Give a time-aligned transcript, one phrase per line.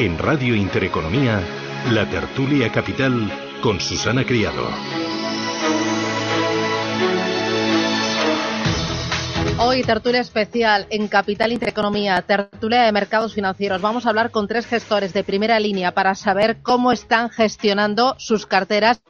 [0.00, 1.42] En Radio Intereconomía,
[1.90, 3.30] la tertulia capital
[3.62, 4.66] con Susana Criado.
[9.58, 13.82] Hoy tertulia especial en Capital Intereconomía, tertulia de mercados financieros.
[13.82, 18.46] Vamos a hablar con tres gestores de primera línea para saber cómo están gestionando sus
[18.46, 19.02] carteras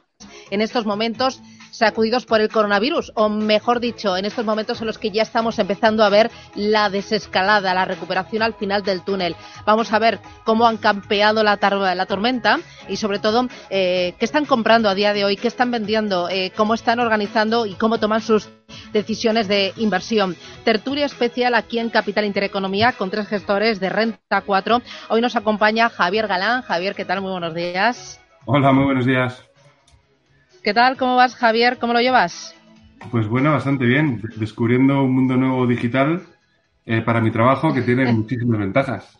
[0.49, 1.41] en estos momentos
[1.71, 5.57] sacudidos por el coronavirus, o mejor dicho, en estos momentos en los que ya estamos
[5.57, 9.35] empezando a ver la desescalada, la recuperación al final del túnel.
[9.65, 11.57] Vamos a ver cómo han campeado la,
[11.95, 15.71] la tormenta y sobre todo eh, qué están comprando a día de hoy, qué están
[15.71, 18.49] vendiendo, eh, cómo están organizando y cómo toman sus
[18.93, 20.35] decisiones de inversión.
[20.63, 24.81] Tertulia especial aquí en Capital Intereconomía con tres gestores de Renta 4.
[25.09, 26.61] Hoy nos acompaña Javier Galán.
[26.61, 27.21] Javier, ¿qué tal?
[27.21, 28.19] Muy buenos días.
[28.45, 29.50] Hola, muy buenos días.
[30.63, 30.95] ¿Qué tal?
[30.95, 31.79] ¿Cómo vas, Javier?
[31.79, 32.55] ¿Cómo lo llevas?
[33.09, 34.21] Pues bueno, bastante bien.
[34.37, 36.21] Descubriendo un mundo nuevo digital
[36.85, 39.17] eh, para mi trabajo que tiene muchísimas ventajas.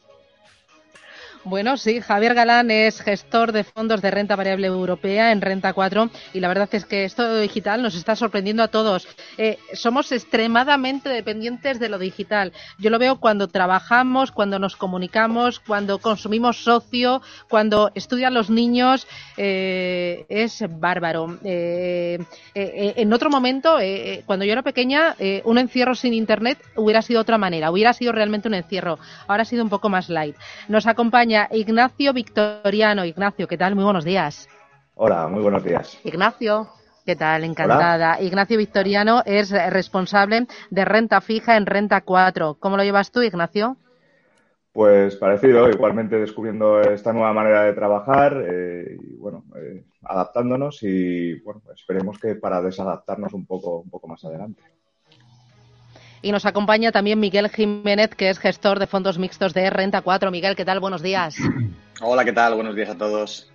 [1.44, 6.12] Bueno, sí, Javier Galán es gestor de fondos de renta variable europea en Renta 4
[6.34, 9.08] y la verdad es que esto digital nos está sorprendiendo a todos.
[9.40, 12.54] Eh, somos extremadamente dependientes de lo digital.
[12.78, 19.08] Yo lo veo cuando trabajamos, cuando nos comunicamos, cuando consumimos socio, cuando estudian los niños.
[19.36, 21.40] Eh, es bárbaro.
[21.44, 22.20] Eh,
[22.54, 23.78] en otro momento,
[24.28, 28.48] cuando yo era pequeña, un encierro sin Internet hubiera sido otra manera, hubiera sido realmente
[28.48, 29.00] un encierro.
[29.28, 30.36] Ahora ha sido un poco más light.
[30.68, 33.06] Nos acompaña Ignacio Victoriano.
[33.06, 33.76] Ignacio, ¿qué tal?
[33.76, 34.50] Muy buenos días.
[34.96, 35.98] Hola, muy buenos días.
[36.04, 36.68] Ignacio.
[37.06, 37.44] ¿Qué tal?
[37.44, 38.22] Encantada.
[38.22, 42.58] Ignacio Victoriano es responsable de renta fija en Renta 4.
[42.60, 43.78] ¿Cómo lo llevas tú, Ignacio?
[44.74, 51.40] Pues parecido, igualmente descubriendo esta nueva manera de trabajar eh, y bueno, eh, adaptándonos y
[51.42, 54.62] bueno, esperemos que para desadaptarnos un poco, un poco más adelante.
[56.22, 60.30] Y nos acompaña también Miguel Jiménez, que es gestor de fondos mixtos de Renta 4.
[60.30, 60.80] Miguel, ¿qué tal?
[60.80, 61.36] Buenos días.
[62.02, 62.54] Hola, ¿qué tal?
[62.54, 63.52] Buenos días a todos.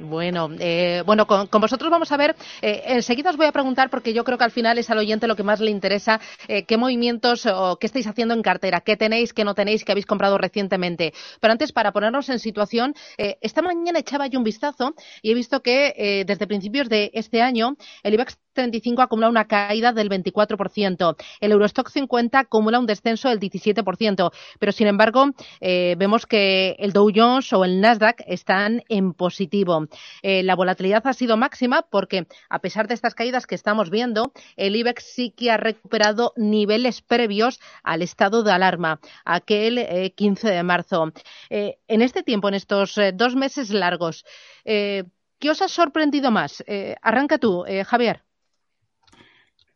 [0.00, 2.34] Bueno, eh, bueno, con, vosotros vamos a ver.
[2.62, 5.26] Eh, enseguida os voy a preguntar porque yo creo que al final es al oyente
[5.26, 6.20] lo que más le interesa.
[6.48, 8.80] Eh, ¿Qué movimientos o qué estáis haciendo en cartera?
[8.80, 11.12] ¿Qué tenéis, qué no tenéis, qué habéis comprado recientemente?
[11.38, 15.62] Pero antes, para ponernos en situación, esta mañana echaba yo un vistazo y he visto
[15.62, 21.16] que desde principios de este año el IBEX 35 acumula una caída del 24%.
[21.40, 24.32] El Eurostock 50 acumula un descenso del 17%.
[24.58, 25.30] Pero, sin embargo,
[25.60, 29.86] vemos que el Dow Jones o el Nasdaq están en positivo.
[30.22, 34.32] Eh, la volatilidad ha sido máxima porque, a pesar de estas caídas que estamos viendo,
[34.56, 40.54] el IBEX sí que ha recuperado niveles previos al estado de alarma, aquel 15 eh,
[40.56, 41.12] de marzo.
[41.48, 44.24] Eh, en este tiempo, en estos dos meses largos,
[44.64, 46.62] ¿qué os ha sorprendido más?
[47.02, 48.22] arranca tú, Javier.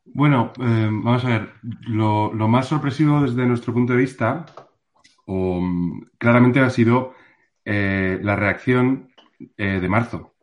[0.06, 1.54] Bueno, vamos a ver.
[1.86, 4.46] Lo, más sorpresivo desde nuestro punto de vista,
[6.18, 7.14] claramente ha sido
[7.64, 9.08] la reacción
[9.56, 10.34] eh, de marzo.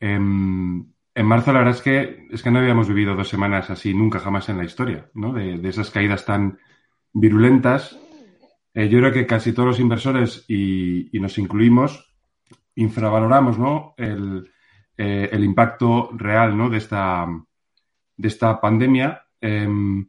[0.00, 3.94] Em, en marzo la verdad es que, es que no habíamos vivido dos semanas así
[3.94, 5.32] nunca jamás en la historia, ¿no?
[5.32, 6.58] De, esas caídas tan
[7.12, 7.98] virulentas.
[8.74, 12.12] Eh, yo creo que casi todos los inversores, y, nos incluimos,
[12.74, 13.94] infravaloramos ¿no?
[13.96, 14.50] el,
[14.96, 16.70] eh, impacto real ¿no?
[16.70, 17.26] de, esta,
[18.16, 19.26] de esta pandemia.
[19.40, 20.08] Em,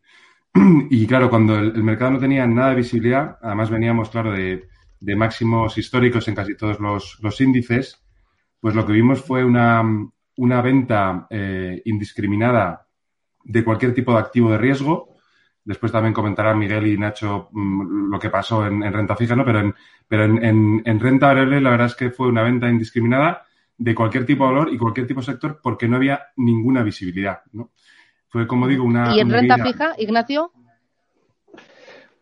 [0.89, 4.67] y claro, cuando el, mercado no tenía nada de visibilidad, además veníamos, claro, de,
[4.99, 8.03] de máximos históricos en casi todos los, índices,
[8.59, 9.83] pues lo que vimos fue una,
[10.63, 12.87] venta eh, indiscriminada
[13.43, 15.13] de cualquier tipo de activo de riesgo.
[15.63, 19.45] Después también comentarán Miguel y Nacho mm, lo que pasó en, renta fija, ¿no?
[19.45, 19.75] Pero, en,
[20.07, 23.43] pero en, renta variable la verdad es que fue una venta indiscriminada
[23.77, 27.41] de cualquier tipo de valor y cualquier tipo de sector porque no había ninguna visibilidad,
[27.51, 27.71] ¿no?
[28.35, 29.15] Fue, como digo, una...
[29.15, 30.51] ¿Y en renta fija, Ignacio?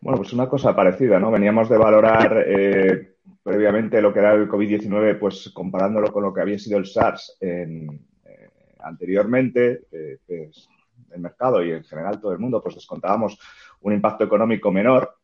[0.00, 1.32] Bueno, pues una cosa parecida, ¿no?
[1.32, 6.40] Veníamos de valorar eh, previamente lo que era el COVID-19, pues comparándolo con lo que
[6.40, 8.48] había sido el SARS en, eh,
[8.78, 10.68] anteriormente, eh, pues,
[11.10, 13.36] el mercado y en general todo el mundo, pues descontábamos
[13.80, 15.16] un impacto económico menor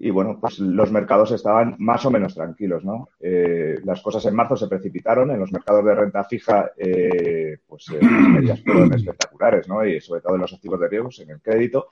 [0.00, 3.08] y bueno, pues los mercados estaban más o menos tranquilos, ¿no?
[3.20, 6.70] las cosas en marzo se precipitaron, en los mercados de renta fija,
[7.66, 9.84] pues las medidas fueron espectaculares, ¿no?
[9.84, 11.88] Y sobre todo en los activos de riesgos, en el crédito,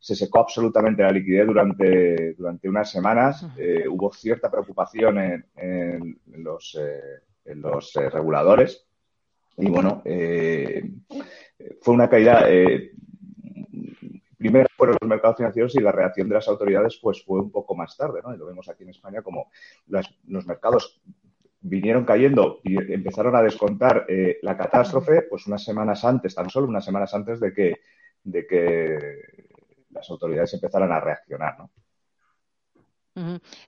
[0.00, 3.46] se secó absolutamente la liquidez durante, durante unas semanas.
[3.58, 8.86] Eh, hubo cierta preocupación en, en los, eh, en los eh, reguladores.
[9.58, 10.02] Y bueno,
[11.82, 12.46] fue una caída.
[14.40, 17.74] Primero fueron los mercados financieros y la reacción de las autoridades pues fue un poco
[17.74, 18.34] más tarde, ¿no?
[18.34, 19.50] Y lo vemos aquí en España como
[19.86, 21.02] los mercados
[21.60, 24.06] vinieron cayendo y empezaron a descontar
[24.40, 27.80] la catástrofe, pues unas semanas antes, tan solo unas semanas antes de que,
[28.24, 28.98] de que
[29.90, 31.70] las autoridades empezaran a reaccionar, ¿no?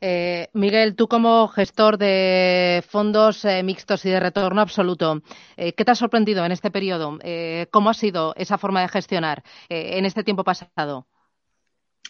[0.00, 5.22] Eh, Miguel, tú como gestor de fondos eh, mixtos y de retorno absoluto,
[5.56, 7.18] eh, ¿qué te ha sorprendido en este periodo?
[7.70, 11.06] ¿Cómo ha sido esa forma de gestionar en este tiempo pasado?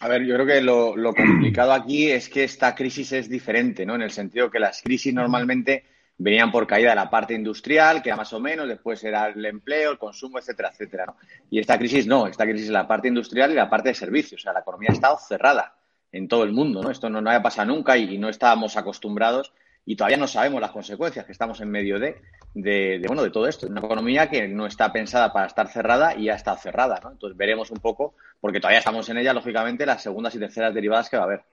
[0.01, 3.85] A ver, yo creo que lo, lo, complicado aquí es que esta crisis es diferente,
[3.85, 3.95] ¿no?
[3.95, 5.85] En el sentido que las crisis normalmente
[6.17, 9.45] venían por caída de la parte industrial, que era más o menos, después era el
[9.45, 11.05] empleo, el consumo, etcétera, etcétera.
[11.05, 11.17] ¿no?
[11.49, 14.41] Y esta crisis no, esta crisis es la parte industrial y la parte de servicios.
[14.41, 15.75] O sea, la economía ha estado cerrada
[16.13, 16.91] en todo el mundo, ¿no?
[16.91, 19.51] Esto no, no había pasado nunca y, no estábamos acostumbrados
[19.85, 22.21] y todavía no sabemos las consecuencias que estamos en medio de,
[22.53, 23.67] de, bueno, de todo esto.
[23.67, 27.11] Una economía que no está pensada para estar cerrada y ya está cerrada, ¿no?
[27.11, 31.09] Entonces veremos un poco, porque todavía estamos en ella, lógicamente, las segundas y terceras derivadas
[31.09, 31.43] que va a haber.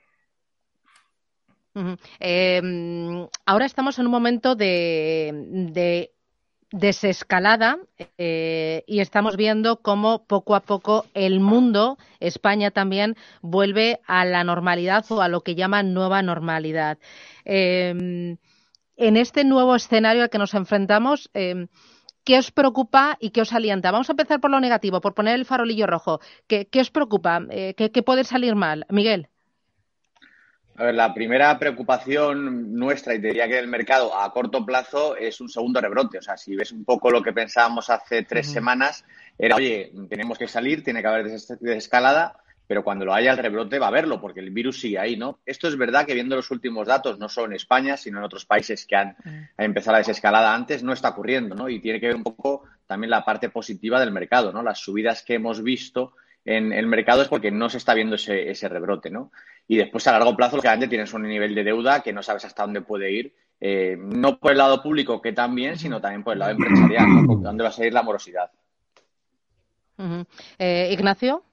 [2.19, 6.13] Em, ahora estamos en un momento de,
[6.72, 7.78] desescalada
[8.19, 14.44] eh, y estamos viendo cómo poco a poco el mundo, España también, vuelve a la
[14.44, 16.99] normalidad o a lo que llaman nueva normalidad.
[17.44, 18.37] Em,
[18.96, 21.69] en este nuevo escenario al que nos enfrentamos, em,
[22.25, 23.90] ¿qué os preocupa y qué os alienta?
[23.90, 26.20] Vamos a empezar por lo negativo, por poner el farolillo rojo.
[26.46, 27.40] ¿Qué, os preocupa?
[27.50, 28.87] Eh, ¿Qué puede salir mal?
[28.90, 29.28] Miguel.
[30.81, 35.38] A ver, la primera preocupación nuestra, y diría que del mercado a corto plazo, es
[35.43, 36.17] un segundo rebrote.
[36.17, 39.05] O sea, si ves un poco lo que pensábamos hace tres semanas,
[39.37, 42.35] era, oye, tenemos que salir, tiene que haber desescalada,
[42.67, 45.41] pero cuando lo haya el rebrote va a haberlo, porque el virus sigue ahí, ¿no?
[45.44, 48.47] Esto es verdad que viendo los últimos datos, no solo en España, sino en otros
[48.47, 49.17] países que han,
[49.59, 51.69] empezado la desescalada antes, no está ocurriendo, ¿no?
[51.69, 54.62] Y tiene que ver un poco también la parte positiva del mercado, ¿no?
[54.62, 58.50] Las subidas que hemos visto en el mercado es porque no se está viendo ese,
[58.50, 59.31] ese rebrote, ¿no?
[59.70, 62.64] Y después, a largo plazo, lógicamente, tienes un nivel de deuda que no sabes hasta
[62.64, 66.40] dónde puede ir, eh, no por el lado público, que también, sino también por el
[66.40, 67.06] lado empresarial,
[67.40, 68.50] ¿Dónde va a salir la morosidad?
[70.58, 71.44] Eh, Ignacio.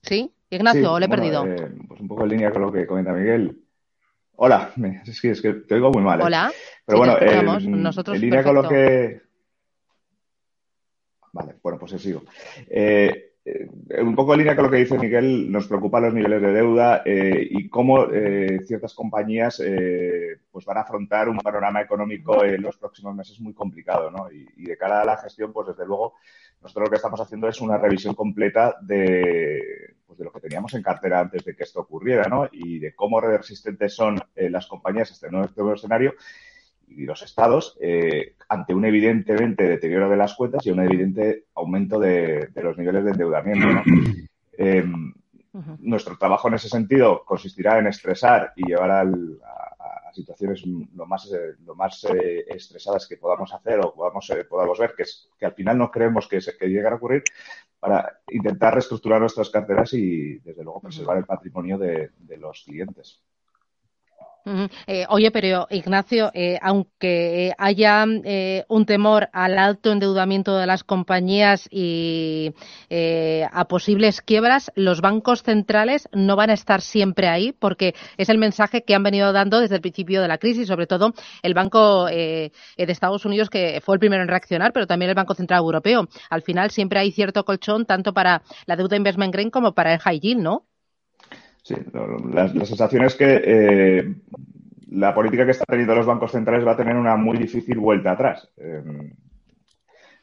[0.00, 0.32] ¿Sí?
[0.48, 1.44] Ignacio, le he perdido?
[1.44, 3.62] Eh, pues un poco en línea con lo que comenta Miguel.
[4.36, 4.72] Hola,
[5.04, 6.22] es que, es que te oigo muy mal.
[6.22, 6.50] Hola.
[6.86, 9.20] Pero bueno, en línea con lo que.
[11.32, 12.22] Vale, bueno, pues sigo.
[12.70, 16.52] Eh, un poco en línea con lo que dice Miguel, nos preocupan los niveles de
[16.52, 19.60] deuda eh, y cómo eh, ciertas compañías
[20.50, 24.10] pues van a afrontar un panorama económico en los próximos meses muy complicado.
[24.10, 24.30] ¿no?
[24.30, 26.14] Y, de cara a la gestión, pues desde luego,
[26.60, 30.72] nosotros lo que estamos haciendo es una revisión completa de, pues, de lo que teníamos
[30.74, 32.48] en cartera antes de que esto ocurriera ¿no?
[32.52, 36.14] y de cómo resistentes son las compañías a este nuevo, este escenario
[36.96, 41.98] y los estados eh, ante un evidentemente deterioro de las cuentas y un evidente aumento
[41.98, 43.68] de, los niveles de endeudamiento.
[44.54, 45.14] Em,
[45.80, 49.04] nuestro trabajo en ese sentido consistirá en estresar y llevar a,
[50.12, 50.62] situaciones
[50.94, 55.04] lo más, eh, lo más eh, estresadas que podamos hacer o podamos, podamos ver, que,
[55.04, 57.24] es, que al final no creemos que, que llegue a ocurrir,
[57.80, 63.22] para intentar reestructurar nuestras carteras y, desde luego, preservar el patrimonio de los clientes.
[64.86, 70.84] Eh, oye, pero Ignacio, eh, aunque haya eh, un temor al alto endeudamiento de las
[70.84, 72.52] compañías y
[73.52, 78.38] a posibles quiebras, los bancos centrales no van a estar siempre ahí, porque es el
[78.38, 82.06] mensaje que han venido dando desde el principio de la crisis, sobre todo el Banco
[82.06, 86.08] de Estados Unidos, que fue el primero en reaccionar, pero también el Banco Central Europeo.
[86.30, 90.00] Al final siempre hay cierto colchón tanto para la deuda investment grade como para el
[90.00, 90.66] high yield, ¿no?
[91.62, 91.76] Sí,
[92.32, 94.14] la, sensación es que eh,
[94.90, 98.12] la política que están teniendo los bancos centrales va a tener una muy difícil vuelta
[98.12, 98.50] atrás.
[98.56, 99.12] Em,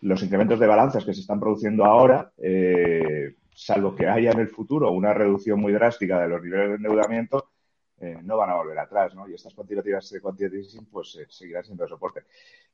[0.02, 4.50] los incrementos de balanzas que se están produciendo ahora, eh, salvo que haya en el
[4.50, 7.52] futuro una reducción muy drástica de los niveles de endeudamiento,
[8.02, 9.28] eh, no van a volver atrás, ¿no?
[9.28, 12.24] Y estas cuantitativas de quantitative pues seguirán siendo de soporte.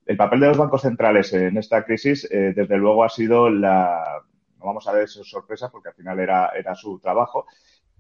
[0.05, 4.21] El papel de los bancos centrales en esta crisis, desde luego, ha sido la,
[4.59, 7.47] no vamos a ver sorpresa porque al final era, era su trabajo,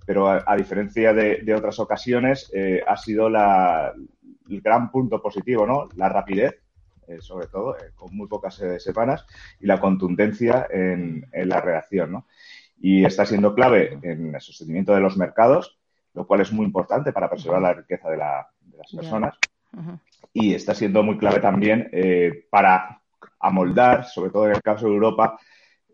[0.05, 5.89] pero a, diferencia de, otras ocasiones, eh, ha sido el gran punto positivo, ¿no?
[5.95, 6.61] La rapidez,
[7.07, 9.25] eh, sobre todo, eh, con muy pocas semanas,
[9.59, 12.27] y la contundencia en, la reacción, ¿no?
[12.79, 15.79] Y está siendo clave en el sostenimiento de los mercados,
[16.13, 18.45] lo cual es muy importante para preservar la riqueza de, las
[18.95, 19.35] personas.
[20.33, 21.89] Y está siendo muy clave también
[22.49, 23.01] para
[23.39, 25.39] amoldar, sobre todo en el caso de Europa,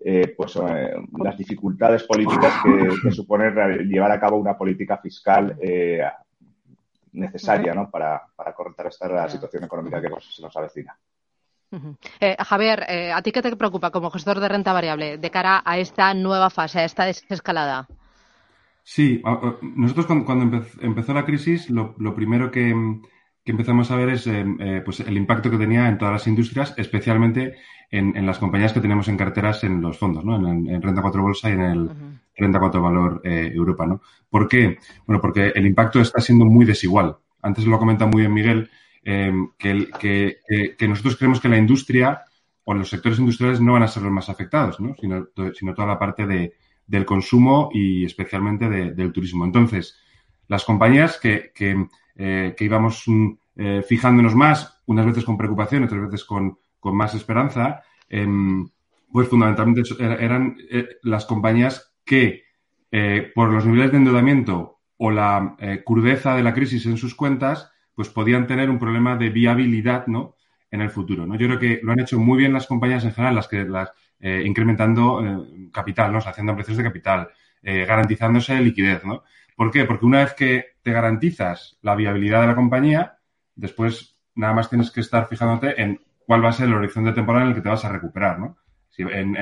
[0.04, 3.52] eh, pues eh, las dificultades políticas que, supone
[3.84, 6.02] llevar a cabo una política fiscal eh,
[7.14, 7.88] necesaria ¿no?
[7.88, 10.98] para, para contrarrestar la situación económica que se nos avecina.
[12.40, 16.14] Javier, ¿a ti qué te preocupa como gestor de renta variable de cara a esta
[16.14, 17.88] nueva fase, a esta desescalada?
[18.84, 19.22] Sí,
[19.62, 22.76] nosotros cuando, empezó la crisis, lo, primero que,
[23.46, 24.30] empezamos a ver es
[24.86, 27.56] pues el impacto que tenía en todas las industrias, especialmente
[27.92, 30.36] en, las compañías que tenemos en carteras en los fondos, ¿no?
[30.36, 31.90] en, Renta 4 Bolsa y en el,
[32.36, 34.02] renta 4 valor eh, Europa, ¿no?
[34.30, 34.78] ¿Por qué?
[35.06, 37.18] Bueno, porque el impacto está siendo muy desigual.
[37.42, 38.70] Antes lo comenta muy bien Miguel,
[39.04, 40.38] em, que,
[40.88, 42.22] nosotros creemos que la industria
[42.64, 44.96] o los sectores industriales no van a ser los más afectados, ¿no?
[45.00, 46.54] sino, sino toda la parte de,
[46.88, 49.44] del consumo y especialmente del turismo.
[49.44, 49.98] Entonces,
[50.48, 51.88] las compañías que, que,
[52.24, 57.16] eh, íbamos mm, eh, fijándonos más, unas veces con preocupación, otras veces con, con más
[57.16, 58.70] esperanza, em,
[59.12, 62.44] pues fundamentalmente eran eh, las compañías que,
[63.34, 68.10] por los niveles de endeudamiento o la crudeza de la crisis en sus cuentas, pues
[68.10, 70.36] podían tener un problema de viabilidad, ¿no?
[70.70, 71.36] En el futuro, ¿no?
[71.36, 73.92] Yo creo que lo han hecho muy bien las compañías en general, las que las
[74.22, 76.20] incrementando capital, ¿no?
[76.20, 77.30] haciendo precios de capital,
[77.64, 79.24] garantizándose liquidez, ¿no?
[79.62, 79.86] ¿Por qué?
[79.86, 83.20] Porque una vez que te garantizas la viabilidad de la compañía,
[83.54, 87.44] después nada más tienes que estar fijándote en cuál va a ser el horizonte temporal
[87.44, 88.58] en el que te vas a recuperar, ¿no?
[88.90, 89.38] Si en,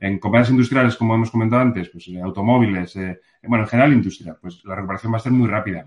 [0.00, 2.94] en, compañías industriales, como hemos comentado antes, pues automóviles,
[3.42, 5.84] bueno, en general industria, pues la recuperación va a ser muy rápida,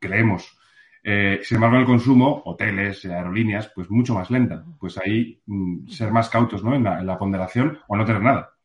[0.00, 0.58] creemos.
[1.04, 4.64] Eh, sin embargo, el consumo, hoteles, aerolíneas, pues mucho más lenta.
[4.80, 6.74] Pues ahí mm, ser más cautos ¿no?
[6.74, 8.55] en, la, ponderación o no tener nada.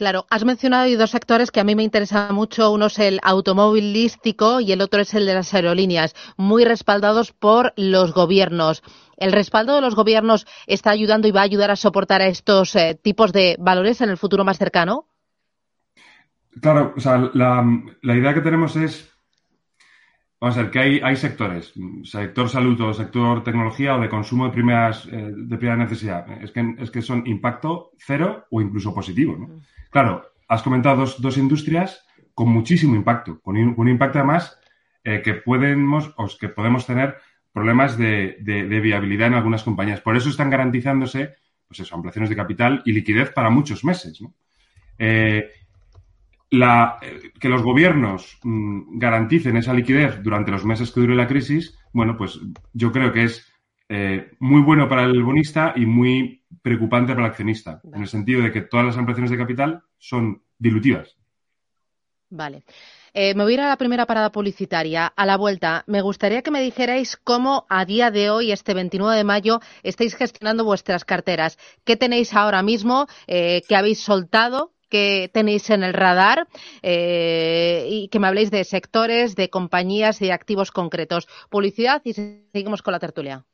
[0.00, 2.72] Claro, has mencionado dos sectores que a mí me interesan mucho.
[2.72, 7.74] Uno es el automovilístico y el otro es el de las aerolíneas, muy respaldados por
[7.76, 8.82] los gobiernos.
[9.18, 12.74] ¿El respaldo de los gobiernos está ayudando y va a ayudar a soportar a estos
[12.76, 15.04] eh, tipos de valores en el futuro más cercano?
[16.62, 19.09] Claro, o sea, la idea que tenemos es
[20.40, 24.46] Vamos a ver, que hay, hay sectores, sector salud o sector tecnología o de consumo
[24.46, 26.24] de primeras, eh, de primera necesidad.
[26.42, 29.36] Es que, es que son impacto cero o incluso positivo.
[29.36, 29.60] ¿no?
[29.90, 34.58] Claro, has comentado dos, industrias con muchísimo impacto, con un, impacto además
[35.04, 37.18] eh, que, podemos, o que podemos tener
[37.52, 38.36] problemas de,
[38.82, 40.00] viabilidad en algunas compañías.
[40.00, 41.34] Por eso están garantizándose
[41.68, 44.22] pues eso, ampliaciones de capital y liquidez para muchos meses.
[44.22, 44.32] ¿no?
[44.98, 45.50] Eh,
[46.50, 46.98] la,
[47.38, 52.16] que los gobiernos mm, garanticen esa liquidez durante los meses que dure la crisis, bueno,
[52.16, 52.38] pues
[52.72, 53.46] yo creo que es
[53.88, 58.42] eh, muy bueno para el bonista y muy preocupante para el accionista, en el sentido
[58.42, 61.16] de que todas las ampliaciones de capital son dilutivas.
[62.30, 62.62] Vale.
[63.12, 65.06] Eh, me voy a ir a la primera parada publicitaria.
[65.08, 69.16] A la vuelta, me gustaría que me dijerais cómo a día de hoy, este 29
[69.16, 71.58] de mayo, estáis gestionando vuestras carteras.
[71.84, 73.08] ¿Qué tenéis ahora mismo?
[73.26, 74.72] Eh, ¿Qué habéis soltado?
[74.90, 76.48] Que tenéis en el radar
[76.82, 81.28] eh, y que me habléis de sectores, de compañías y de activos concretos.
[81.48, 83.46] Publicidad y seguimos con la tertulia.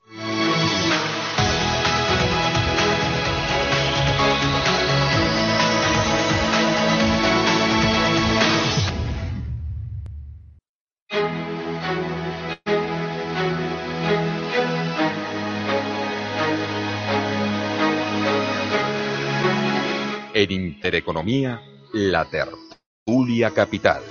[20.39, 21.63] En Intereconomía,
[21.95, 24.03] la tertulia capital.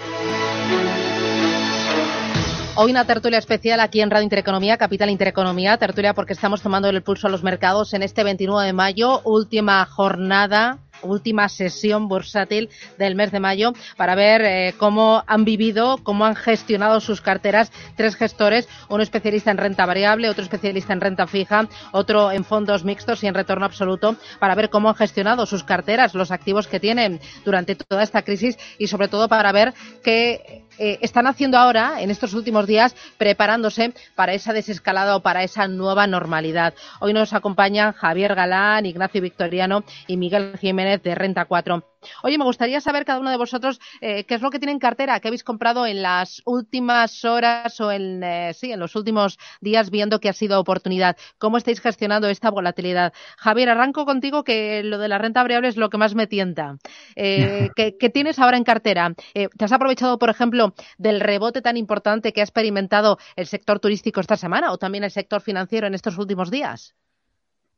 [2.77, 7.03] Hoy una tertulia especial aquí en Radio Intereconomía, Capital Intereconomía, tertulia porque estamos tomando el
[7.03, 13.15] pulso a los mercados en este 29 de mayo, última jornada última sesión bursátil del
[13.15, 18.15] mes de mayo para ver eh, cómo han vivido, cómo han gestionado sus carteras tres
[18.15, 23.23] gestores, uno especialista en renta variable, otro especialista en renta fija, otro en fondos mixtos
[23.23, 27.19] y en retorno absoluto, para ver cómo han gestionado sus carteras, los activos que tienen
[27.43, 32.11] durante toda esta crisis y sobre todo para ver qué eh, están haciendo ahora, en
[32.11, 36.73] estos últimos días, preparándose para esa desescalada o para esa nueva normalidad.
[36.99, 41.94] Hoy nos acompañan Javier Galán, Ignacio Victoriano y Miguel Jiménez de Renta 4.
[42.23, 44.79] Oye, me gustaría saber cada uno de vosotros eh, qué es lo que tienen en
[44.79, 49.37] cartera, qué habéis comprado en las últimas horas o en, eh, sí, en los últimos
[49.61, 51.17] días viendo que ha sido oportunidad.
[51.37, 53.13] ¿Cómo estáis gestionando esta volatilidad?
[53.37, 56.77] Javier, arranco contigo que lo de la renta variable es lo que más me tienta.
[57.15, 59.13] Eh, ¿qué, tienes ahora en cartera?
[59.33, 64.19] ¿Te has aprovechado, por ejemplo, del rebote tan importante que ha experimentado el sector turístico
[64.19, 66.95] esta semana o también el sector financiero en estos últimos días?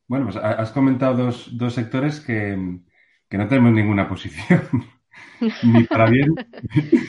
[0.08, 2.80] Bueno, pues has comentado dos sectores que,
[3.28, 4.62] que no tenemos ninguna posición.
[5.62, 6.30] ni para bien.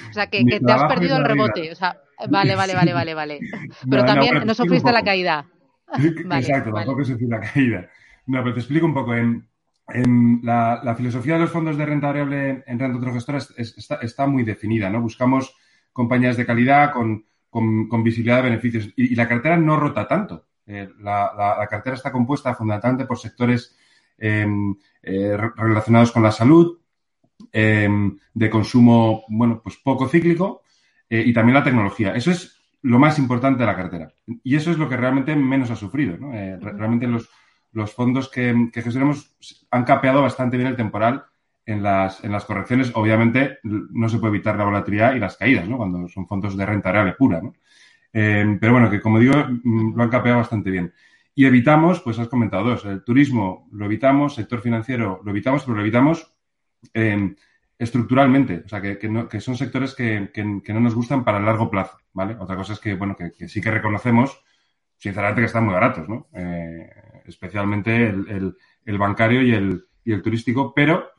[0.10, 1.72] o sea, que, te has perdido el rebote.
[1.72, 2.00] O sea,
[2.30, 3.40] vale, vale, vale, vale, vale.
[3.90, 5.46] Pero también no, sufriste la caída.
[5.98, 7.90] Exacto, tampoco sufrí la caída.
[8.28, 9.16] No, pero te explico un poco.
[9.16, 9.48] En,
[10.44, 14.88] la, filosofía de los fondos de renta variable en renta otros gestores está, muy definida,
[14.88, 15.02] ¿no?
[15.02, 15.56] Buscamos
[15.92, 17.26] compañías de calidad con,
[18.04, 20.46] visibilidad de beneficios y, la cartera no rota tanto.
[20.68, 23.76] Eh, la, cartera está compuesta fundamentalmente por sectores
[24.20, 26.80] relacionados con la salud,
[27.52, 30.64] em, de consumo, bueno, pues poco cíclico
[31.10, 32.14] eh, y también la tecnología.
[32.14, 34.14] Eso es lo más importante de la cartera.
[34.44, 36.18] Y eso es lo que realmente menos ha sufrido.
[36.34, 37.30] Eh, realmente los,
[37.94, 39.36] fondos que, gestionamos
[39.72, 41.26] han capeado bastante bien el temporal
[41.66, 45.68] en las, en las correcciones, obviamente, no se puede evitar la volatilidad y las caídas,
[45.68, 45.78] ¿no?
[45.78, 47.54] Cuando son fondos de renta real pura, ¿no?
[48.12, 50.92] Eh, pero bueno, que como digo, mm, lo han capeado bastante bien.
[51.40, 55.76] Y evitamos, pues has comentado dos, el turismo lo evitamos, sector financiero lo evitamos, pero
[55.76, 56.34] lo evitamos
[56.94, 57.34] eh,
[57.78, 61.72] estructuralmente, o sea, que, que, son sectores que, que, no nos gustan para el largo
[61.72, 62.36] plazo, ¿vale?
[62.38, 64.44] Otra cosa es que, bueno, que, sí que reconocemos,
[64.98, 66.28] sinceramente, que están muy baratos, ¿no?
[66.34, 66.90] Eh,
[67.24, 71.12] especialmente el, el, bancario y el, y el turístico, pero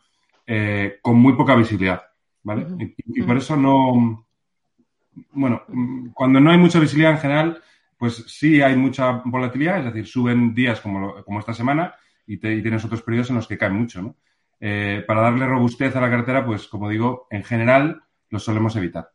[0.47, 2.03] eh, con muy poca visibilidad,
[2.43, 2.67] ¿vale?
[3.07, 4.27] y, por eso no,
[5.33, 5.63] bueno,
[6.13, 7.63] cuando no hay mucha visibilidad en general,
[8.01, 11.95] pues sí hay mucha volatilidad, es decir, suben días como, como esta semana
[12.27, 14.17] y, tienes otros periodos en los que cae mucho, ¿no?
[14.59, 19.11] Eh, para darle robustez a la cartera, pues como digo, en general lo solemos evitar.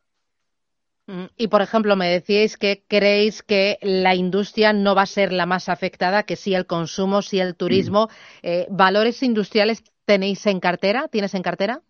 [1.36, 5.46] Y, por ejemplo, me decíais que creéis que la industria no va a ser la
[5.46, 8.08] más afectada, que sí el consumo, sí el turismo.
[8.42, 11.08] Eh, ¿Valores industriales tenéis en cartera?
[11.08, 11.80] ¿Tienes en cartera?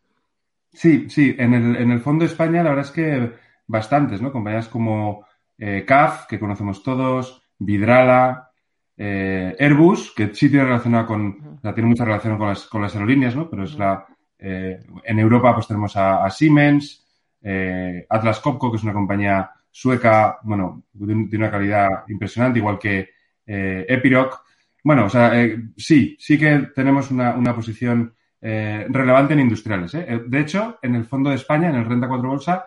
[0.73, 1.35] Sí, sí.
[1.39, 3.33] En el, en el Fondo España, la verdad es que
[3.67, 4.33] bastantes, ¿no?
[4.33, 5.27] Compañías como
[5.59, 8.51] eh, CAF, que conocemos todos, Vidrala,
[8.97, 12.95] eh, Airbus, que sí tiene relacionado con, o tiene mucha relación con las, con las
[12.95, 13.49] aerolíneas, ¿no?
[13.49, 14.07] Pero es la,
[14.39, 17.07] en Europa pues tenemos a Siemens,
[17.49, 23.11] eh, Atlas Copco, que es una compañía sueca, bueno, de, una calidad impresionante, igual que
[23.47, 24.43] eh, Epiroc.
[24.83, 29.93] Bueno, o sea, eh, sí, sí que tenemos una, posición relevante en industriales.
[29.93, 32.67] De hecho, en el fondo de España, en el Renta 4 Bolsa,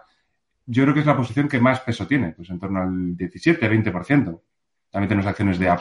[0.71, 4.39] yo creo que es la posición que más peso tiene, pues en torno al 17-20%.
[4.91, 5.79] También tenemos acciones de A+,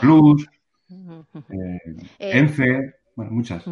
[2.17, 3.63] ENCE, bueno, muchas.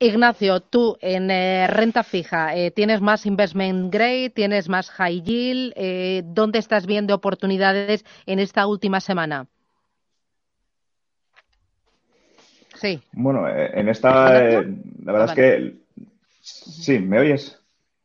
[0.00, 4.30] Ignacio, tú en eh, renta fija, eh, ¿tienes más investment grade?
[4.30, 5.72] ¿Tienes más high yield?
[5.76, 9.46] Eh, ¿Dónde estás viendo oportunidades en esta última semana?
[12.74, 13.00] Sí.
[13.12, 15.76] Bueno, en esta, la verdad es que.
[16.40, 17.57] Sí, ¿me oyes?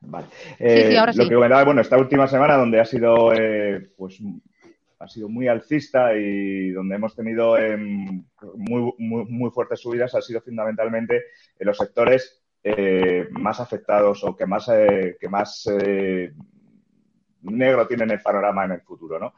[0.05, 0.27] Vale.
[0.57, 1.19] sí, sí, ahora sí.
[1.19, 3.31] Lo que comentaba, bueno, esta última semana donde ha sido
[3.98, 4.20] pues
[5.03, 8.24] ha sido muy alcista y donde hemos tenido em,
[8.55, 11.24] muy, muy, fuertes subidas ha sido fundamentalmente
[11.59, 16.31] en los sectores eh, más afectados o que más, eh, que más eh,
[17.42, 19.33] negro tienen el panorama en el futuro, ¿no?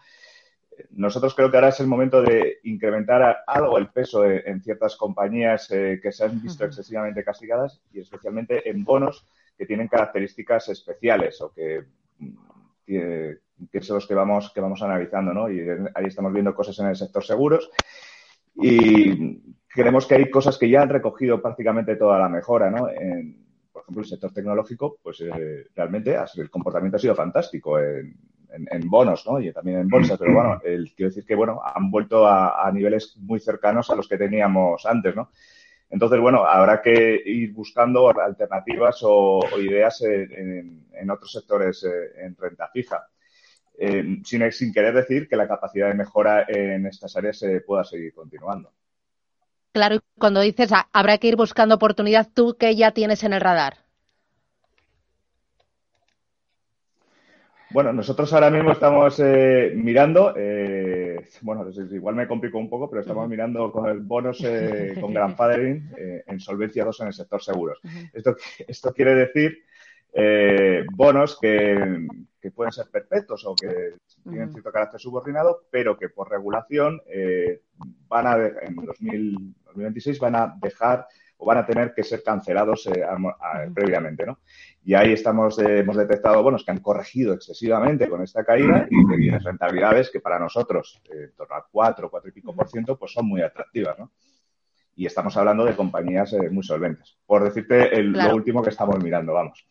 [0.92, 5.70] Nosotros creo que ahora es el momento de incrementar algo el peso en ciertas compañías
[5.70, 9.26] que se han visto excesivamente castigadas y especialmente en bonos
[9.58, 11.86] que tienen características especiales o que
[13.72, 15.50] que son los que vamos, que vamos analizando, ¿no?
[15.50, 15.62] Y
[15.94, 17.70] ahí estamos viendo cosas en el sector seguros
[18.56, 22.90] y creemos que hay cosas que ya han recogido prácticamente toda la mejora, ¿no?
[22.90, 28.16] En, por ejemplo, el sector tecnológico, pues eh, realmente el comportamiento ha sido fantástico en,
[28.86, 29.42] bonos, ¿no?
[29.42, 33.18] Y también en bolsas, pero bueno, el, quiero decir que, bueno, han vuelto a, niveles
[33.18, 35.30] muy cercanos a los que teníamos antes, ¿no?
[35.96, 42.36] Entonces, bueno, habrá que ir buscando alternativas o, ideas en, en, otros sectores eh, en
[42.36, 43.08] renta fija.
[43.80, 47.86] Eh, sin, sin, querer decir que la capacidad de mejora en estas áreas se pueda
[47.86, 48.74] seguir continuando.
[49.72, 53.32] Claro, y cuando dices ah, habrá que ir buscando oportunidad, ¿tú qué ya tienes en
[53.32, 53.86] el radar?
[57.76, 61.05] Bueno, nosotros ahora mismo estamos eh, mirando, eh,
[61.42, 64.40] bueno, igual me complico un poco, pero estamos mirando con el bonos
[65.02, 65.92] con grandfathering
[66.28, 67.80] en solvencia 2 en el sector seguros.
[68.14, 68.36] Esto,
[68.68, 69.64] esto quiere decir
[70.96, 72.08] bonos que,
[72.46, 77.62] que pueden ser perpetuos o que tienen cierto carácter subordinado, pero que por regulación eh,
[78.08, 83.04] van a, en 2026 van a dejar o van a tener que ser cancelados eh,
[83.74, 84.40] previamente, ¿no?
[84.84, 89.08] Y ahí estamos, eh, hemos detectado bonos que han corregido excesivamente con esta caída y
[89.08, 92.98] que tienen rentabilidades que para nosotros, en torno al 4, 4 y pico por ciento,
[92.98, 94.12] pues son muy atractivas, ¿no?
[94.96, 97.18] Y estamos hablando de compañías muy solventes.
[97.26, 99.68] Por decirte lo último que estamos mirando, vamos.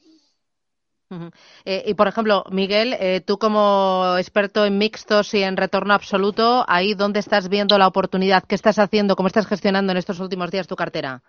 [1.65, 6.65] Eh, y por ejemplo, Miguel, eh, tú como experto en mixtos y en retorno absoluto,
[6.69, 10.51] ahí dónde estás viendo la oportunidad, qué estás haciendo, cómo estás gestionando en estos últimos
[10.51, 11.23] días tu cartera.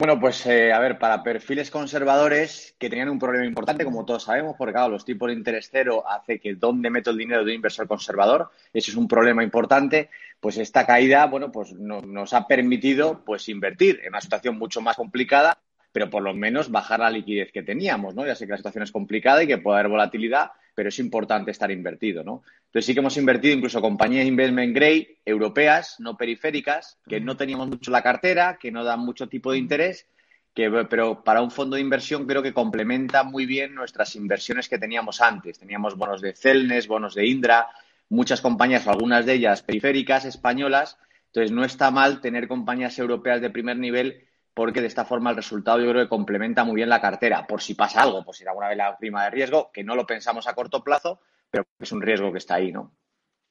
[0.00, 4.22] Bueno, pues eh, a ver, para perfiles conservadores que tenían un problema importante, como todos
[4.22, 7.50] sabemos, porque claro, los tipos de interés cero hace que dónde meto el dinero de
[7.50, 10.08] un inversor conservador, eso es un problema importante,
[10.40, 14.96] pues esta caída, bueno, pues nos ha permitido pues invertir en una situación mucho más
[14.96, 15.58] complicada
[15.92, 18.24] pero por lo menos bajar la liquidez que teníamos, ¿no?
[18.24, 21.50] Ya sé que la situación es complicada y que puede haber volatilidad, pero es importante
[21.50, 22.42] estar invertido, ¿no?
[22.66, 27.68] Entonces sí que hemos invertido incluso compañías investment grade europeas, no periféricas, que no teníamos
[27.68, 30.06] mucho la cartera, que no dan mucho tipo de interés,
[30.54, 34.78] que, pero para un fondo de inversión creo que complementa muy bien nuestras inversiones que
[34.78, 35.58] teníamos antes.
[35.58, 37.68] Teníamos bonos de Celnes, bonos de Indra,
[38.08, 40.98] muchas compañías, algunas de ellas periféricas, españolas.
[41.26, 44.26] Entonces no está mal tener compañías europeas de primer nivel
[44.60, 47.62] porque de esta forma el resultado yo creo que complementa muy bien la cartera, por
[47.62, 50.46] si pasa algo, por si alguna vez la prima de riesgo, que no lo pensamos
[50.46, 51.18] a corto plazo,
[51.50, 52.92] pero es un riesgo que está ahí, ¿no?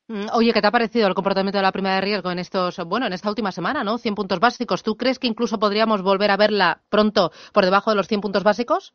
[0.08, 2.78] Mm, oye, ¿qué te ha parecido el comportamiento de la prima de riesgo en estos,
[2.86, 3.98] bueno, en esta última semana, ¿no?
[3.98, 4.84] 100 puntos básicos.
[4.84, 8.44] ¿Tú crees que incluso podríamos volver a verla pronto por debajo de los 100 puntos
[8.44, 8.94] básicos?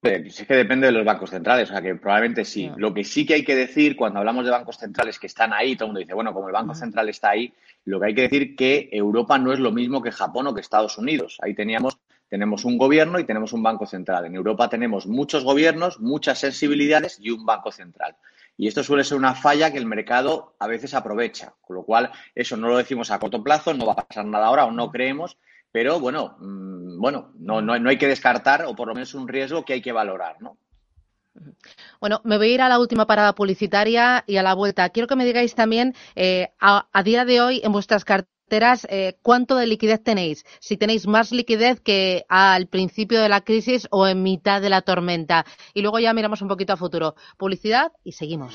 [0.00, 2.70] Es que depende de los bancos centrales, o sea que probablemente sí.
[2.76, 5.76] Lo que sí que hay que decir cuando hablamos de bancos centrales que están ahí,
[5.76, 7.52] todo el mundo dice, bueno, como el Banco Central está ahí,
[7.84, 10.62] lo que hay que decir que Europa no es lo mismo que Japón o que
[10.62, 11.38] Estados Unidos.
[11.42, 14.24] Ahí teníamos, tenemos un gobierno y tenemos un banco central.
[14.24, 18.16] En Europa tenemos muchos gobiernos, muchas sensibilidades y un banco central.
[18.56, 21.52] Y esto suele ser una falla que el mercado a veces aprovecha.
[21.60, 24.46] Con lo cual, eso no lo decimos a corto plazo, no va a pasar nada
[24.46, 25.36] ahora o no creemos,
[25.74, 29.26] pero bueno, mm, bueno, no, no, no hay que descartar o por lo menos un
[29.26, 30.56] riesgo que hay que valorar, ¿no?
[32.00, 34.88] Bueno, me voy a ir a la última parada publicitaria y a la vuelta.
[34.90, 39.56] Quiero que me digáis también, eh, a, día de hoy, en vuestras carteras, eh, ¿cuánto
[39.56, 40.44] de liquidez tenéis?
[40.60, 44.82] Si tenéis más liquidez que al principio de la crisis o en mitad de la
[44.82, 45.44] tormenta.
[45.74, 47.16] Y luego ya miramos un poquito a futuro.
[47.36, 48.54] Publicidad y seguimos.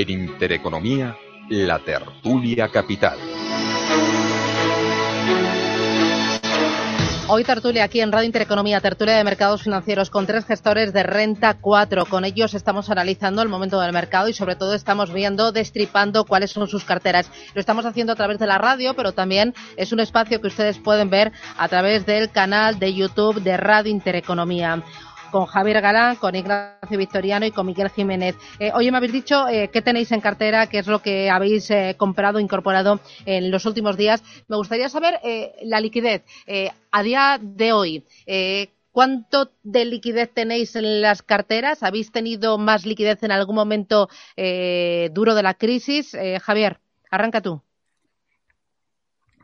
[0.00, 1.14] En Intereconomía,
[1.50, 3.18] la tertulia capital.
[7.28, 11.58] Hoy tertulia aquí en Radio Intereconomía, tertulia de mercados financieros con tres gestores de renta
[11.60, 12.06] 4.
[12.06, 16.50] Con ellos estamos analizando el momento del mercado y sobre todo estamos viendo, destripando cuáles
[16.50, 17.30] son sus carteras.
[17.52, 20.78] Lo estamos haciendo a través de la radio, pero también es un espacio que ustedes
[20.78, 24.82] pueden ver a través del canal de YouTube de Radio Intereconomía
[25.30, 28.36] con Javier Galán, con Ignacio Victoriano y con Miguel Jiménez.
[28.58, 31.70] Eh, oye, me habéis dicho eh, qué tenéis en cartera, qué es lo que habéis
[31.70, 34.22] eh, comprado, incorporado en los últimos días.
[34.48, 35.20] Me gustaría saber
[35.62, 36.24] la liquidez
[36.90, 38.04] a día de hoy.
[38.92, 41.82] ¿Cuánto de liquidez tenéis en las carteras?
[41.82, 46.16] ¿Habéis tenido más liquidez en algún momento duro de la crisis?
[46.42, 46.78] Javier,
[47.10, 47.62] arranca tú.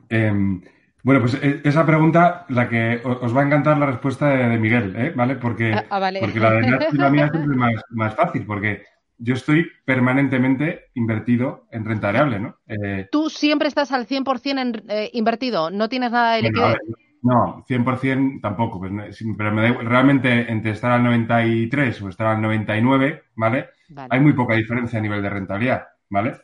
[0.09, 0.63] Em,
[1.07, 4.93] bueno, pues eh, esa pregunta, la que os va a encantar la respuesta de, Miguel,
[4.97, 5.13] ¿eh?
[5.15, 5.37] ¿vale?
[5.37, 8.83] Porque, ah, ah, porque la de la mía es más, más fácil, porque
[9.17, 12.57] yo estoy permanentemente invertido en renta variable, ¿no?
[12.67, 15.71] Eh, ¿Tú siempre estás al 100% en, eh, invertido?
[15.71, 16.77] ¿No tienes nada de liquidez?
[17.23, 18.91] no, 100% tampoco, pues,
[19.39, 23.69] pero me realmente entre estar al 93 o estar al 99, ¿vale?
[24.11, 26.35] Hay muy poca diferencia a nivel de rentabilidad, ¿vale?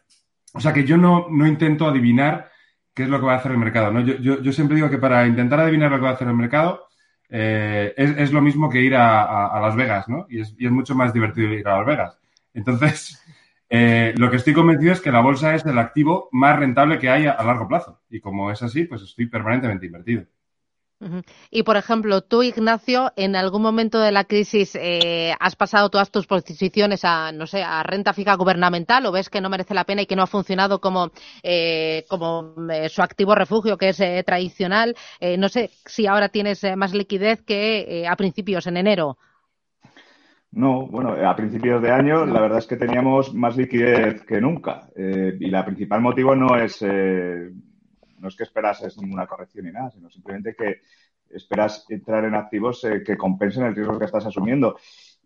[0.55, 2.52] O sea que yo no, no intento adivinar
[2.95, 3.91] qué es lo que va a hacer el mercado.
[3.91, 4.01] ¿no?
[4.01, 6.87] Yo, siempre digo que para intentar adivinar lo que va a hacer el mercado
[7.29, 10.27] eh, es, lo mismo que ir a, Las Vegas, ¿no?
[10.29, 12.19] Y es, mucho más divertido ir a Las Vegas.
[12.53, 13.25] Entonces,
[13.71, 17.09] eh, lo que estoy convencido es que la bolsa es el activo más rentable que
[17.09, 18.01] hay a largo plazo.
[18.11, 20.25] Y como es así, pues estoy permanentemente invertido.
[21.51, 26.11] Y, por ejemplo, tú, Ignacio, en algún momento de la crisis eh, has pasado todas
[26.11, 29.85] tus posiciones a, no sé, a renta fija gubernamental o ves que no merece la
[29.85, 31.11] pena y que no ha funcionado como,
[31.43, 34.95] eh, como eh, su activo refugio, que es tradicional.
[35.39, 39.19] no sé si ahora tienes más liquidez que a principios, en enero.
[40.53, 44.89] No, bueno, a principios de año la verdad es que teníamos más liquidez que nunca.
[44.97, 46.85] y la principal motivo no es
[48.23, 50.81] no es que esperas ninguna corrección ni nada, sino simplemente que
[51.31, 54.77] esperas entrar en activos eh, que compensen el riesgo que estás asumiendo.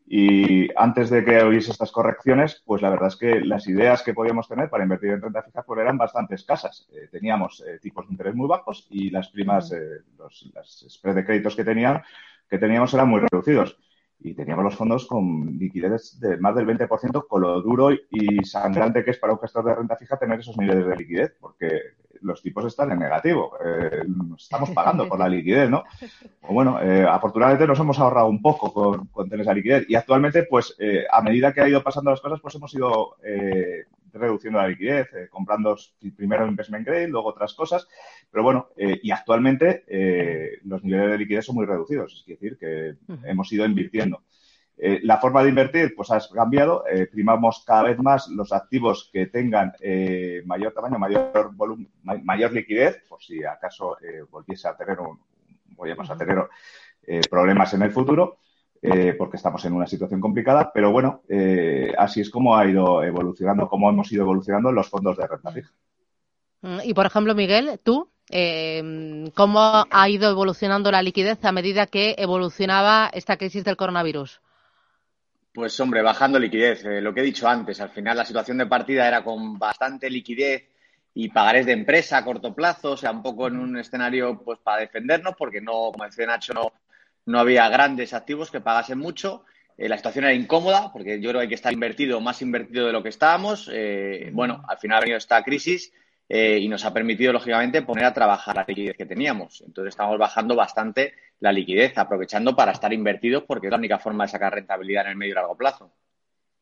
[0.09, 4.15] Y antes de que hubiese estas correcciones, pues la verdad es que las ideas que
[4.15, 6.89] podíamos tener para invertir en renta fija pues eran bastante escasas.
[6.93, 9.75] Eh, teníamos eh, tipos de interés muy bajos y las primas,
[10.17, 12.03] los las spreads de créditos que, tenían,
[12.49, 13.79] que teníamos eran muy reducidos.
[14.19, 19.05] Y teníamos los fondos con liquidez de más del 20%, con lo duro y sangrante
[19.05, 21.81] que es para un gestor de renta fija tener esos niveles de liquidez, porque
[22.27, 23.57] los tipos están en negativo.
[23.65, 24.03] Eh,
[24.37, 25.85] estamos pagando por la liquidez, ¿no?
[26.43, 29.87] O bueno, eh, afortunadamente nos hemos ahorrado un poco con, tener esa liquidez.
[29.89, 33.17] Y actualmente, pues, eh, a medida que ha ido pasando las cosas, pues hemos ido
[34.13, 35.77] reduciendo la liquidez, comprando
[36.17, 37.87] primero investment grade, luego otras cosas.
[38.31, 39.85] Pero bueno, y actualmente
[40.65, 42.15] los niveles de liquidez son muy reducidos.
[42.15, 44.23] Es decir, que hemos ido invirtiendo.
[44.79, 46.85] Eh, la forma de invertir, pues ha cambiado.
[46.87, 52.53] Eh, primamos cada vez más los activos que tengan eh, mayor tamaño, mayor volumen, mayor
[52.53, 53.97] liquidez, por si acaso
[54.31, 55.19] volviese a tener un,
[55.79, 56.47] a tener
[57.31, 58.39] problemas en el futuro,
[59.19, 60.71] porque estamos en una situación complicada.
[60.73, 61.23] Pero bueno,
[61.99, 65.73] así es como ha ido evolucionando, como hemos ido evolucionando los fondos de renta fija.
[66.63, 68.11] Mm, y por ejemplo, Miguel, tú,
[69.35, 74.41] ¿cómo ha ido evolucionando la liquidez a medida que evolucionaba esta crisis del coronavirus?
[75.57, 76.85] Pues hombre, bajando liquidez.
[76.85, 80.11] Eh, lo que he dicho antes, al final la situación de partida era con bastante
[80.11, 80.69] liquidez
[81.15, 84.59] y pagarés de empresa a corto plazo, o sea, un poco en un escenario pues
[84.59, 86.75] para defendernos, porque no, como decía Nacho, no,
[87.25, 89.47] no había grandes activos que pagasen mucho.
[89.79, 92.89] Eh, la situación era incómoda, porque yo creo que hay que estar invertido, más invertido
[92.89, 93.71] de lo que estábamos.
[93.73, 95.91] Eh, bueno, al final ha venido esta crisis
[96.29, 99.63] eh, y nos ha permitido, lógicamente, poner a trabajar la liquidez que teníamos.
[99.67, 104.25] Entonces estamos bajando bastante la liquidez, aprovechando para estar invertidos porque es la única forma
[104.25, 105.93] de sacar rentabilidad en el medio y largo plazo.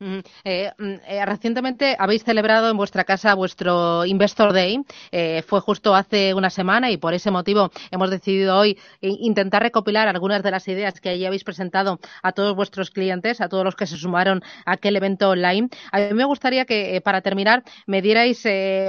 [0.01, 4.81] Eh, mm, eh, recientemente habéis celebrado en vuestra casa vuestro Investor Day.
[5.13, 10.09] Eh, fue justo hace una semana y por ese motivo hemos decidido hoy intentar recopilar
[10.09, 13.77] algunas de las ideas que allí habéis presentado a todos vuestros clientes, a todos los
[13.77, 15.69] que se sumaron a aquel evento online.
[15.93, 18.45] A mí me gustaría que, para terminar, me dierais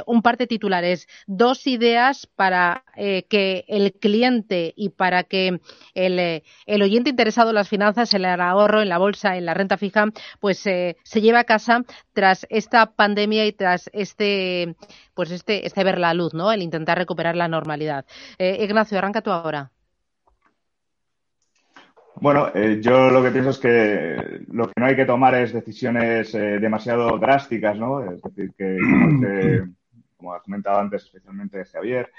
[0.06, 5.60] un par de titulares, dos ideas para que el cliente y para que
[5.94, 9.54] el, el, oyente interesado en las finanzas, en el ahorro, en la bolsa, en la
[9.54, 10.08] renta fija,
[10.39, 10.65] pues
[11.04, 14.76] se lleva a casa tras esta pandemia y tras este,
[15.14, 16.52] pues este, este ver la luz, ¿no?
[16.52, 18.06] El intentar recuperar la normalidad.
[18.38, 19.72] Eh, Ignacio, arranca tú ahora.
[22.16, 25.52] Bueno, eh, yo lo que pienso es que lo que no hay que tomar es
[25.52, 28.02] decisiones eh, demasiado drásticas, ¿no?
[28.10, 28.78] Es decir, que
[30.16, 32.10] como, ha comentado antes, especialmente Javier,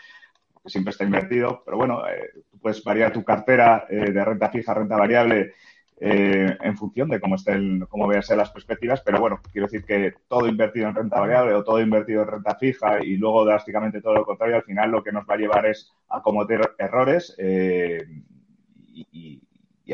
[0.63, 2.03] que siempre está invertido, pero bueno,
[2.51, 5.55] tú puedes variar tu cartera de renta fija, renta variable
[5.99, 10.13] eh, en función de cómo estén, cómo ser las perspectivas, pero bueno, quiero decir que
[10.29, 14.15] todo invertido en renta variable o todo invertido en renta fija y luego drásticamente todo
[14.15, 18.05] lo contrario, al final lo que nos va a llevar es a cometer errores eh,
[18.93, 19.43] y,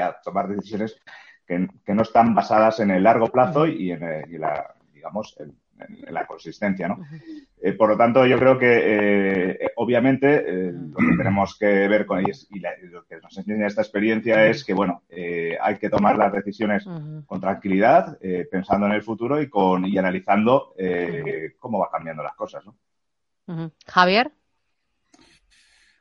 [0.00, 0.98] a tomar decisiones
[1.46, 5.54] que, no están basadas en el largo plazo y en, en la, digamos, el,
[5.88, 6.98] en, la consistencia, ¿no?
[7.60, 12.06] Eh, por lo tanto, yo creo que, eh, obviamente, eh, lo que tenemos que ver
[12.06, 15.02] con ellos y lo que nos enseña esta experiencia es que, bueno,
[15.60, 16.84] hay que tomar las decisiones
[17.26, 18.18] con tranquilidad,
[18.50, 20.74] pensando en el futuro y, con, y analizando
[21.58, 22.74] cómo va cambiando las cosas, ¿no?
[23.86, 24.32] Javier.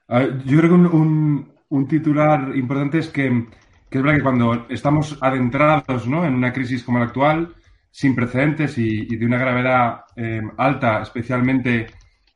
[0.10, 3.48] yo creo que un, un, titular importante es que,
[3.90, 6.24] que, es verdad que cuando estamos adentrados ¿no?
[6.26, 7.56] en una crisis como la actual,
[7.92, 11.88] sin precedentes y, de una gravedad eh, alta, especialmente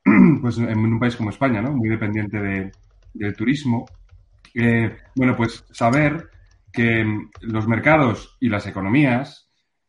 [0.42, 1.72] pues, en un país como España, ¿no?
[1.72, 2.72] muy dependiente de,
[3.14, 3.86] del turismo.
[4.54, 6.28] Eh, bueno, pues saber
[6.70, 9.48] que mm, los mercados y las economías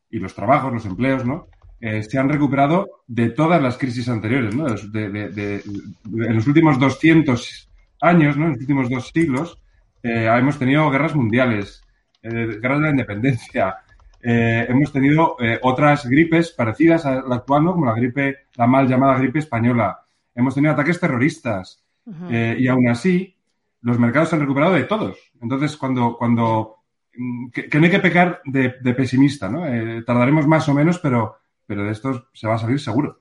[0.09, 1.47] y los trabajos, los empleos, ¿no?
[1.79, 4.65] Eh, se han recuperado de todas las crisis anteriores, ¿no?
[4.67, 7.69] en los últimos 200
[8.01, 8.45] años, ¿no?
[8.45, 9.61] En los últimos dos siglos,
[10.01, 11.83] hemos tenido guerras mundiales,
[12.23, 13.75] guerras de la independencia,
[14.21, 18.87] eh, hemos tenido eh, otras gripes parecidas a la actual, como la gripe, la mal
[18.87, 19.99] llamada gripe española.
[20.33, 21.83] Hemos tenido ataques terroristas
[22.29, 23.35] eh, y aún así
[23.81, 25.17] los mercados se han recuperado de todos.
[25.41, 26.77] Entonces, cuando, cuando
[27.15, 29.61] mm, que, no hay que pecar de, pesimista, ¿no?
[30.05, 33.19] tardaremos más o menos, pero, pero de esto se va a salir seguro.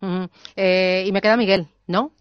[0.00, 2.12] y me queda Miguel, ¿no?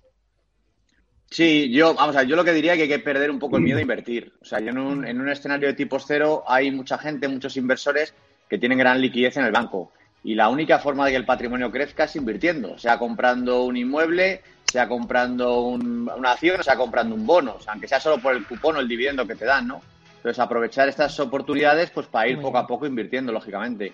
[1.30, 3.40] Sí, yo, vamos a ver, yo lo que diría es que hay que perder un
[3.40, 4.34] poco el miedo a invertir.
[4.42, 7.56] O sea, yo en un, en un escenario de tipo cero hay mucha gente, muchos
[7.56, 8.14] inversores
[8.50, 9.92] que tienen gran liquidez en el banco.
[10.24, 14.42] Y la única forma de que el patrimonio crezca es invirtiendo, sea comprando un inmueble,
[14.66, 18.46] sea comprando una acción, sea comprando un bono, o sea, aunque sea solo por el
[18.46, 19.82] cupón o el dividendo que te dan, ¿no?
[20.18, 23.94] Entonces, aprovechar estas oportunidades pues para ir poco a poco invirtiendo, lógicamente.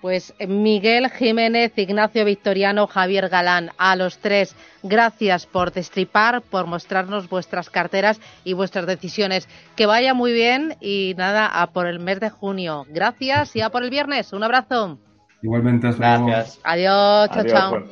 [0.00, 7.28] Pues Miguel Jiménez, Ignacio Victoriano, Javier Galán, a los tres, gracias por destripar, por mostrarnos
[7.28, 9.48] vuestras carteras y vuestras decisiones.
[9.74, 12.86] Que vaya muy bien y nada, a por el mes de junio.
[12.88, 14.32] Gracias y a por el viernes.
[14.32, 14.98] Un abrazo.
[15.42, 16.60] Igualmente, gracias.
[16.64, 17.84] Adiós, chao, chao.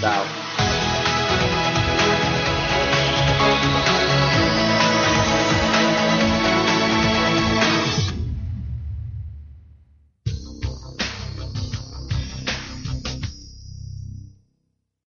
[0.00, 0.49] Chao.